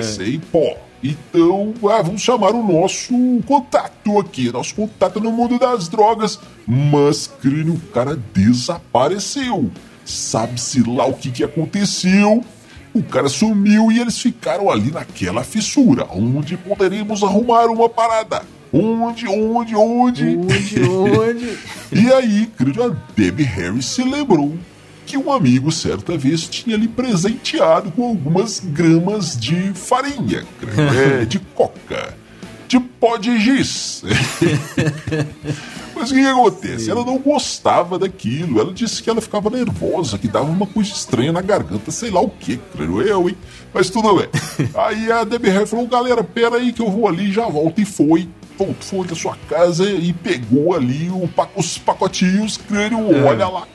sem 0.02 0.40
pó. 0.40 0.76
Então, 1.02 1.72
ah, 1.88 2.02
vamos 2.02 2.20
chamar 2.20 2.50
o 2.50 2.62
nosso 2.62 3.14
contato 3.46 4.18
aqui, 4.18 4.52
nosso 4.52 4.74
contato 4.74 5.18
no 5.20 5.32
mundo 5.32 5.58
das 5.58 5.88
drogas. 5.88 6.38
Mas, 6.66 7.26
crânio, 7.26 7.74
o 7.74 7.80
cara 7.92 8.16
desapareceu. 8.34 9.70
Sabe-se 10.04 10.82
lá 10.82 11.06
o 11.06 11.14
que, 11.14 11.30
que 11.30 11.44
aconteceu. 11.44 12.44
O 12.92 13.02
cara 13.02 13.28
sumiu 13.28 13.90
e 13.90 14.00
eles 14.00 14.18
ficaram 14.18 14.68
ali 14.68 14.90
naquela 14.90 15.44
fissura, 15.44 16.06
onde 16.10 16.56
poderíamos 16.56 17.22
arrumar 17.22 17.66
uma 17.66 17.88
parada. 17.88 18.42
Onde, 18.72 19.26
onde, 19.26 19.74
onde? 19.74 20.26
Onde, 20.26 20.82
onde? 20.84 21.58
E 21.92 22.12
aí, 22.12 22.46
crânio, 22.56 22.84
a 22.84 22.96
Debbie 23.16 23.42
Harris 23.42 23.86
se 23.86 24.04
lembrou 24.04 24.56
que 25.04 25.18
um 25.18 25.32
amigo 25.32 25.72
certa 25.72 26.16
vez 26.16 26.46
tinha 26.46 26.76
lhe 26.76 26.86
presenteado 26.86 27.90
com 27.90 28.04
algumas 28.04 28.60
gramas 28.60 29.36
de 29.36 29.72
farinha, 29.74 30.46
é, 31.20 31.24
de 31.26 31.40
coca, 31.40 32.14
de 32.68 32.78
pó 32.78 33.16
de 33.16 33.36
giz. 33.40 34.04
Mas 35.96 36.12
o 36.12 36.14
que, 36.14 36.20
que 36.20 36.26
acontece? 36.28 36.90
Ela 36.90 37.04
não 37.04 37.18
gostava 37.18 37.98
daquilo. 37.98 38.60
Ela 38.60 38.72
disse 38.72 39.02
que 39.02 39.10
ela 39.10 39.20
ficava 39.20 39.50
nervosa, 39.50 40.16
que 40.16 40.28
dava 40.28 40.48
uma 40.48 40.66
coisa 40.66 40.90
estranha 40.92 41.32
na 41.32 41.42
garganta, 41.42 41.90
sei 41.90 42.10
lá 42.10 42.20
o 42.20 42.30
que, 42.30 42.58
creio 42.72 43.02
eu, 43.02 43.28
hein? 43.28 43.36
Mas 43.74 43.90
tudo 43.90 44.14
bem. 44.14 44.28
Aí 44.74 45.10
a 45.10 45.24
Debbie 45.24 45.50
Harry 45.50 45.66
falou: 45.66 45.86
galera, 45.88 46.22
pera 46.22 46.56
aí 46.56 46.72
que 46.72 46.80
eu 46.80 46.90
vou 46.90 47.08
ali 47.08 47.30
e 47.30 47.32
já 47.32 47.46
volto. 47.48 47.80
E 47.80 47.84
foi. 47.84 48.28
Voltou, 48.60 48.76
foi 48.80 49.06
da 49.06 49.14
sua 49.14 49.36
casa 49.48 49.90
e 49.90 50.12
pegou 50.12 50.74
ali 50.74 51.08
o 51.08 51.30
os 51.56 51.78
pacotinhos, 51.78 52.58
crânio, 52.58 53.24
olha 53.26 53.48
lá. 53.48 53.66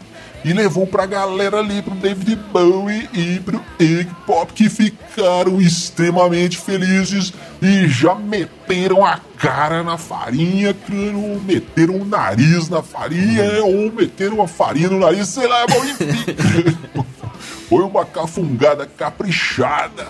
E 0.43 0.53
levou 0.53 0.85
pra 0.85 1.07
galera 1.07 1.57
ali, 1.57 1.81
pro 1.81 1.95
David 1.95 2.35
Bowie 2.53 3.09
e 3.11 3.39
pro 3.39 3.59
Iggy 3.79 4.15
Pop, 4.27 4.53
que 4.53 4.69
ficaram 4.69 5.59
extremamente 5.59 6.59
felizes 6.59 7.33
e 7.59 7.87
já 7.87 8.13
meteram 8.13 9.03
a 9.03 9.19
cara 9.39 9.81
na 9.81 9.97
farinha, 9.97 10.71
crânio, 10.71 11.41
meteram 11.41 11.95
o 11.95 12.05
nariz 12.05 12.69
na 12.69 12.83
farinha, 12.83 13.63
ou 13.63 13.91
meteram 13.91 14.39
a 14.39 14.47
farinha 14.47 14.89
no 14.89 14.99
nariz, 14.99 15.29
sei 15.29 15.47
lá, 15.47 15.65
bom, 15.65 15.83
enfim. 15.83 16.75
Foi 17.67 17.81
uma 17.81 18.05
cafungada 18.05 18.85
caprichada 18.85 20.09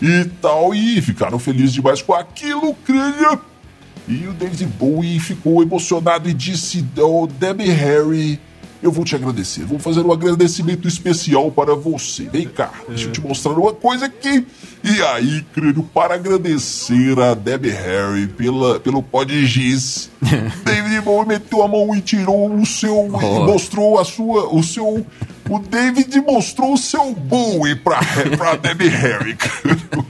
e 0.00 0.24
tal, 0.40 0.72
e 0.72 1.02
ficaram 1.02 1.40
felizes 1.40 1.72
demais 1.72 2.00
com 2.00 2.14
aquilo, 2.14 2.74
crânio. 2.86 3.53
E 4.06 4.26
o 4.26 4.32
David 4.32 4.66
Bowie 4.66 5.18
ficou 5.18 5.62
emocionado 5.62 6.28
e 6.28 6.34
disse: 6.34 6.84
Oh, 6.98 7.26
Debbie 7.26 7.70
Harry, 7.70 8.38
eu 8.82 8.92
vou 8.92 9.02
te 9.02 9.16
agradecer. 9.16 9.64
Vou 9.64 9.78
fazer 9.78 10.00
um 10.00 10.12
agradecimento 10.12 10.86
especial 10.86 11.50
para 11.50 11.74
você. 11.74 12.24
Vem 12.24 12.46
cá, 12.46 12.70
deixa 12.86 13.06
eu 13.06 13.12
te 13.12 13.20
mostrar 13.22 13.52
uma 13.52 13.72
coisa 13.72 14.04
aqui. 14.04 14.46
E 14.82 15.02
aí, 15.02 15.42
crânio, 15.54 15.82
para 15.94 16.16
agradecer 16.16 17.18
a 17.18 17.32
Debbie 17.32 17.70
Harry 17.70 18.26
pela, 18.28 18.78
pelo 18.78 19.02
pó 19.02 19.24
de 19.24 19.46
giz, 19.46 20.10
David 20.62 21.00
Bowie 21.00 21.26
meteu 21.26 21.62
a 21.62 21.68
mão 21.68 21.96
e 21.96 22.02
tirou 22.02 22.54
o 22.54 22.66
seu. 22.66 23.06
e 23.06 23.38
mostrou 23.46 23.98
a 23.98 24.04
sua. 24.04 24.54
o 24.54 24.62
seu. 24.62 25.06
O 25.48 25.58
David 25.58 26.20
mostrou 26.20 26.74
o 26.74 26.78
seu 26.78 27.14
Bowie 27.14 27.76
pra, 27.76 28.00
pra 28.36 28.56
Debbie 28.60 28.88
Harry, 28.88 29.34
crânio. 29.34 30.06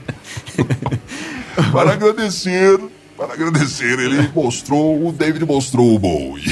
para 1.71 1.93
agradecer. 1.93 2.77
Para 3.17 3.33
agradecer, 3.33 3.97
ele 3.97 4.29
mostrou, 4.35 5.07
o 5.07 5.11
David 5.11 5.45
mostrou 5.45 5.95
o 5.95 5.99
Bowie. 5.99 6.43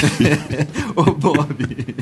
Ô, 0.95 1.03
Bob. 1.11 1.95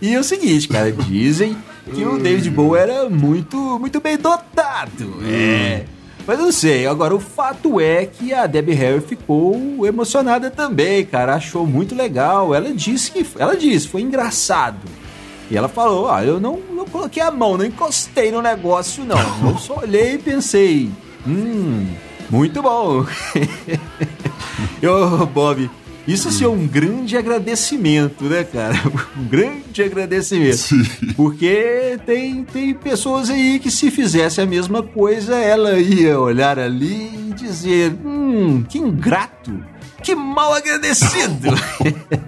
E 0.00 0.14
é 0.14 0.20
o 0.20 0.24
seguinte, 0.24 0.68
cara, 0.68 0.92
dizem 0.92 1.56
que 1.92 2.04
o 2.04 2.18
David 2.18 2.48
Bowie 2.50 2.80
era 2.80 3.10
muito, 3.10 3.56
muito 3.78 4.00
bem 4.00 4.16
dotado. 4.16 5.14
É. 5.26 5.84
Mas 6.26 6.38
eu 6.38 6.44
não 6.46 6.52
sei, 6.52 6.86
agora 6.86 7.14
o 7.14 7.20
fato 7.20 7.80
é 7.80 8.06
que 8.06 8.32
a 8.32 8.46
Debbie 8.46 8.72
Harry 8.72 9.00
ficou 9.00 9.86
emocionada 9.86 10.50
também, 10.50 11.04
cara, 11.04 11.34
achou 11.34 11.66
muito 11.66 11.94
legal. 11.94 12.54
Ela 12.54 12.72
disse 12.72 13.10
que 13.10 13.26
ela 13.38 13.56
disse, 13.56 13.88
foi 13.88 14.00
engraçado. 14.00 14.78
E 15.50 15.56
ela 15.56 15.68
falou: 15.68 16.10
"Ah, 16.10 16.24
eu 16.24 16.40
não, 16.40 16.58
não 16.72 16.86
coloquei 16.86 17.22
a 17.22 17.30
mão, 17.30 17.58
não 17.58 17.64
encostei 17.66 18.30
no 18.30 18.40
negócio 18.40 19.04
não. 19.04 19.50
Eu 19.50 19.58
só 19.58 19.80
olhei 19.80 20.14
e 20.14 20.18
pensei: 20.18 20.90
"Hum, 21.26 21.86
muito 22.34 22.60
bom". 22.62 23.06
Ô, 24.82 25.26
Bob, 25.26 25.70
isso 26.06 26.28
assim, 26.28 26.44
é 26.44 26.48
um 26.48 26.66
grande 26.66 27.16
agradecimento, 27.16 28.24
né, 28.24 28.44
cara? 28.44 28.74
Um 29.16 29.24
grande 29.24 29.82
agradecimento. 29.82 30.56
Sim. 30.56 30.82
Porque 31.16 31.98
tem, 32.04 32.44
tem 32.44 32.74
pessoas 32.74 33.30
aí 33.30 33.58
que 33.58 33.70
se 33.70 33.90
fizesse 33.90 34.40
a 34.40 34.46
mesma 34.46 34.82
coisa, 34.82 35.36
ela 35.36 35.78
ia 35.78 36.18
olhar 36.18 36.58
ali 36.58 37.30
e 37.30 37.32
dizer: 37.32 37.94
Hum, 38.04 38.64
que 38.68 38.78
ingrato, 38.78 39.64
que 40.02 40.14
mal 40.14 40.52
agradecido. 40.52 41.48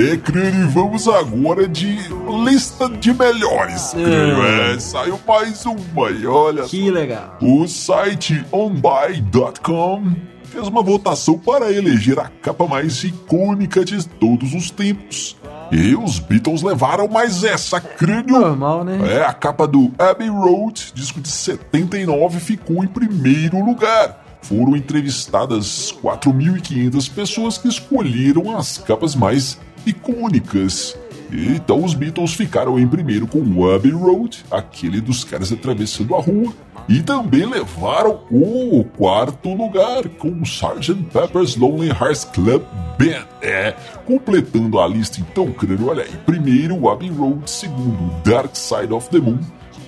É, 0.00 0.16
crânio, 0.16 0.66
vamos 0.70 1.06
agora 1.06 1.68
de 1.68 1.98
lista 2.42 2.88
de 2.88 3.12
melhores. 3.12 3.90
Crânio, 3.90 4.42
é, 4.42 4.80
saiu 4.80 5.20
mais 5.28 5.66
uma 5.66 6.10
e 6.10 6.26
olha 6.26 6.62
que 6.62 6.90
legal. 6.90 7.36
O 7.42 7.68
site 7.68 8.42
onbuy.com 8.50 10.14
fez 10.44 10.66
uma 10.68 10.82
votação 10.82 11.38
para 11.38 11.70
eleger 11.70 12.18
a 12.18 12.30
capa 12.40 12.66
mais 12.66 13.04
icônica 13.04 13.84
de 13.84 14.08
todos 14.08 14.54
os 14.54 14.70
tempos. 14.70 15.36
E 15.70 15.94
os 15.94 16.18
Beatles 16.18 16.62
levaram 16.62 17.06
mais 17.06 17.44
essa, 17.44 17.78
crânio. 17.78 18.40
Normal, 18.40 18.84
né? 18.84 18.98
É, 19.16 19.22
a 19.22 19.34
capa 19.34 19.68
do 19.68 19.92
Abbey 19.98 20.28
Road, 20.28 20.92
disco 20.94 21.20
de 21.20 21.28
79, 21.28 22.40
ficou 22.40 22.82
em 22.82 22.88
primeiro 22.88 23.62
lugar. 23.62 24.24
Foram 24.40 24.74
entrevistadas 24.74 25.94
4.500 26.02 27.12
pessoas 27.12 27.58
que 27.58 27.68
escolheram 27.68 28.56
as 28.56 28.78
capas 28.78 29.14
mais 29.14 29.58
icônicas. 29.86 30.96
Então 31.32 31.84
os 31.84 31.94
Beatles 31.94 32.34
ficaram 32.34 32.78
em 32.78 32.88
primeiro 32.88 33.26
com 33.26 33.38
o 33.38 33.70
Abbey 33.70 33.92
Road, 33.92 34.44
aquele 34.50 35.00
dos 35.00 35.22
caras 35.22 35.52
atravessando 35.52 36.16
a 36.16 36.20
rua, 36.20 36.52
e 36.88 37.00
também 37.02 37.46
levaram 37.46 38.20
o 38.30 38.84
quarto 38.96 39.54
lugar 39.54 40.08
com 40.18 40.28
o 40.28 40.42
Sgt. 40.42 40.94
Pepper's 41.12 41.56
Lonely 41.56 41.90
Hearts 41.90 42.24
Club 42.24 42.62
Band. 42.98 43.26
É, 43.40 43.76
completando 44.04 44.80
a 44.80 44.88
lista 44.88 45.20
então, 45.20 45.52
crânio, 45.52 45.88
olha 45.88 46.02
aí. 46.02 46.10
Primeiro, 46.26 46.88
Abbey 46.88 47.10
Road. 47.10 47.48
Segundo, 47.48 48.12
Dark 48.24 48.56
Side 48.56 48.92
of 48.92 49.08
the 49.10 49.18
Moon, 49.18 49.38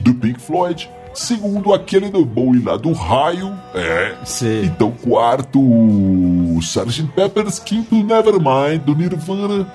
do 0.00 0.14
Pink 0.14 0.40
Floyd. 0.40 0.88
Segundo, 1.14 1.74
aquele 1.74 2.10
do 2.10 2.24
bom 2.24 2.54
e 2.54 2.60
lá 2.60 2.76
do 2.76 2.92
raio. 2.92 3.52
É. 3.74 4.14
Sim. 4.24 4.64
Então, 4.64 4.90
quarto, 4.90 5.60
Sgt. 6.60 7.02
Pepper's. 7.14 7.58
Quinto, 7.58 7.96
Nevermind, 7.96 8.82
do 8.84 8.94
Nirvana. 8.94 9.66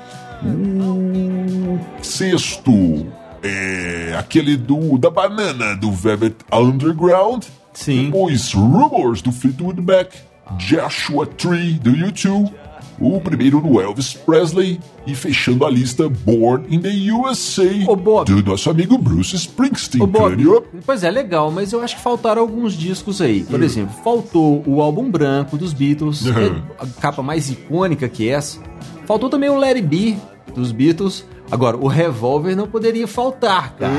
O 0.43 2.03
sexto, 2.03 3.07
é 3.43 4.15
aquele 4.17 4.57
do 4.57 4.97
da 4.97 5.09
banana, 5.09 5.75
do 5.75 5.91
Velvet 5.91 6.35
Underground. 6.51 7.43
Sim. 7.73 8.05
Depois, 8.05 8.53
Rumors, 8.53 9.21
do 9.21 9.31
Fleetwood 9.31 9.81
Mac. 9.81 10.13
Joshua 10.57 11.25
Tree, 11.25 11.73
do 11.73 11.91
U2. 11.91 12.51
O 12.99 13.21
primeiro 13.21 13.61
no 13.61 13.79
Elvis 13.79 14.13
Presley. 14.13 14.79
E 15.05 15.13
fechando 15.15 15.65
a 15.65 15.69
lista, 15.69 16.09
Born 16.09 16.65
in 16.69 16.79
the 16.81 16.89
USA, 17.13 17.63
Ô, 17.87 17.95
Bob. 17.95 18.25
do 18.33 18.43
nosso 18.49 18.69
amigo 18.69 18.97
Bruce 18.97 19.35
Springsteen. 19.35 20.03
Ô, 20.03 20.07
Bob, 20.07 20.35
crânio. 20.35 20.63
pois 20.85 21.03
é, 21.03 21.09
legal, 21.11 21.49
mas 21.51 21.71
eu 21.71 21.81
acho 21.81 21.95
que 21.95 22.01
faltaram 22.01 22.41
alguns 22.41 22.73
discos 22.73 23.21
aí. 23.21 23.43
Por 23.43 23.61
exemplo, 23.63 23.95
faltou 24.03 24.63
o 24.67 24.81
álbum 24.81 25.09
branco 25.09 25.57
dos 25.57 25.73
Beatles, 25.73 26.21
que 26.23 26.29
é 26.29 26.61
a 26.79 26.87
capa 26.99 27.21
mais 27.23 27.49
icônica 27.49 28.09
que 28.09 28.27
essa. 28.27 28.59
Faltou 29.05 29.29
também 29.29 29.49
o 29.49 29.57
Let 29.57 29.75
It 29.77 29.87
Be 29.87 30.17
dos 30.53 30.71
Beatles. 30.71 31.23
Agora, 31.49 31.77
o 31.77 31.87
Revolver 31.87 32.57
não 32.57 32.67
poderia 32.67 33.07
faltar, 33.07 33.73
cara. 33.75 33.93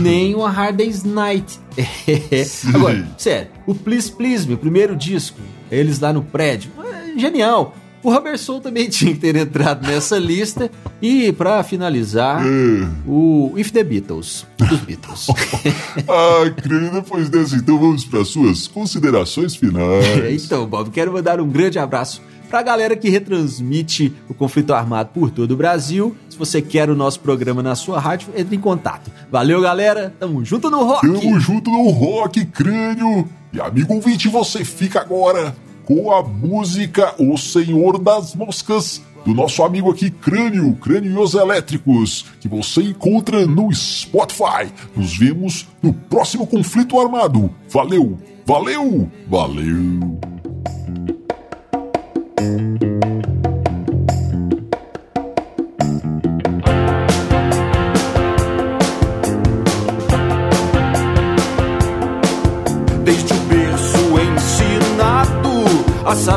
Nem 0.00 0.34
o 0.34 0.42
A 0.42 0.48
Hard 0.48 0.76
Day's 0.76 1.04
Night. 1.04 1.58
Agora, 2.74 3.06
sério, 3.18 3.48
o 3.66 3.74
Please 3.74 4.10
Please 4.10 4.48
Me, 4.48 4.54
o 4.54 4.58
primeiro 4.58 4.96
disco, 4.96 5.38
eles 5.70 5.98
lá 6.00 6.12
no 6.12 6.22
prédio, 6.22 6.70
é 7.14 7.18
genial. 7.18 7.74
O 8.04 8.12
Rubber 8.12 8.38
Soul 8.38 8.60
também 8.60 8.86
tinha 8.90 9.14
que 9.14 9.18
ter 9.18 9.34
entrado 9.34 9.86
nessa 9.86 10.18
lista. 10.18 10.70
E, 11.00 11.32
pra 11.32 11.64
finalizar, 11.64 12.42
o 13.06 13.54
If 13.56 13.70
the 13.70 13.82
Beatles, 13.82 14.46
dos 14.58 14.80
Beatles. 14.80 15.26
Ah, 16.06 16.50
crânio, 16.50 16.92
depois 16.92 17.30
dessa, 17.30 17.56
então 17.56 17.78
vamos 17.78 18.04
para 18.04 18.24
suas 18.24 18.66
considerações 18.66 19.56
finais. 19.56 20.44
Então, 20.44 20.66
Bob, 20.66 20.90
quero 20.90 21.12
mandar 21.12 21.40
um 21.40 21.48
grande 21.48 21.78
abraço 21.78 22.20
pra 22.50 22.62
galera 22.62 22.94
que 22.94 23.08
retransmite 23.08 24.12
o 24.28 24.34
conflito 24.34 24.74
armado 24.74 25.10
por 25.14 25.30
todo 25.30 25.52
o 25.52 25.56
Brasil. 25.56 26.16
Se 26.28 26.36
você 26.36 26.60
quer 26.60 26.90
o 26.90 26.94
nosso 26.94 27.20
programa 27.20 27.62
na 27.62 27.74
sua 27.74 27.98
rádio, 27.98 28.28
entre 28.36 28.56
em 28.56 28.60
contato. 28.60 29.10
Valeu, 29.30 29.60
galera. 29.60 30.14
Tamo 30.18 30.44
junto 30.44 30.68
no 30.68 30.84
rock. 30.84 31.06
Tamo 31.06 31.40
junto 31.40 31.70
no 31.70 31.88
Rock 31.90 32.44
Crânio. 32.46 33.28
E 33.52 33.60
amigo 33.60 33.94
ouvinte, 33.94 34.28
você 34.28 34.64
fica 34.64 35.00
agora 35.00 35.54
com 35.84 36.12
a 36.12 36.22
música 36.22 37.14
O 37.18 37.36
Senhor 37.36 37.98
das 37.98 38.34
Moscas, 38.34 39.02
do 39.24 39.34
nosso 39.34 39.62
amigo 39.62 39.90
aqui 39.90 40.10
Crânio, 40.10 40.74
Crânio 40.76 41.12
e 41.12 41.18
os 41.18 41.34
Elétricos, 41.34 42.26
que 42.40 42.48
você 42.48 42.82
encontra 42.82 43.46
no 43.46 43.72
Spotify. 43.72 44.70
Nos 44.94 45.16
vemos 45.16 45.66
no 45.82 45.92
próximo 45.92 46.46
conflito 46.46 47.00
armado. 47.00 47.50
Valeu, 47.68 48.18
valeu, 48.46 49.10
valeu. 49.28 50.18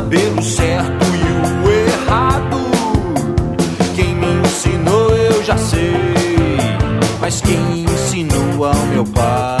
Saber 0.08 0.32
o 0.38 0.42
certo 0.42 1.04
e 1.04 1.66
o 1.66 1.70
errado. 1.70 2.56
Quem 3.94 4.14
me 4.14 4.26
ensinou 4.40 5.10
eu 5.10 5.44
já 5.44 5.58
sei, 5.58 5.92
mas 7.20 7.42
quem 7.42 7.84
ensinou 7.84 8.64
ao 8.64 8.86
meu 8.86 9.04
pai? 9.04 9.57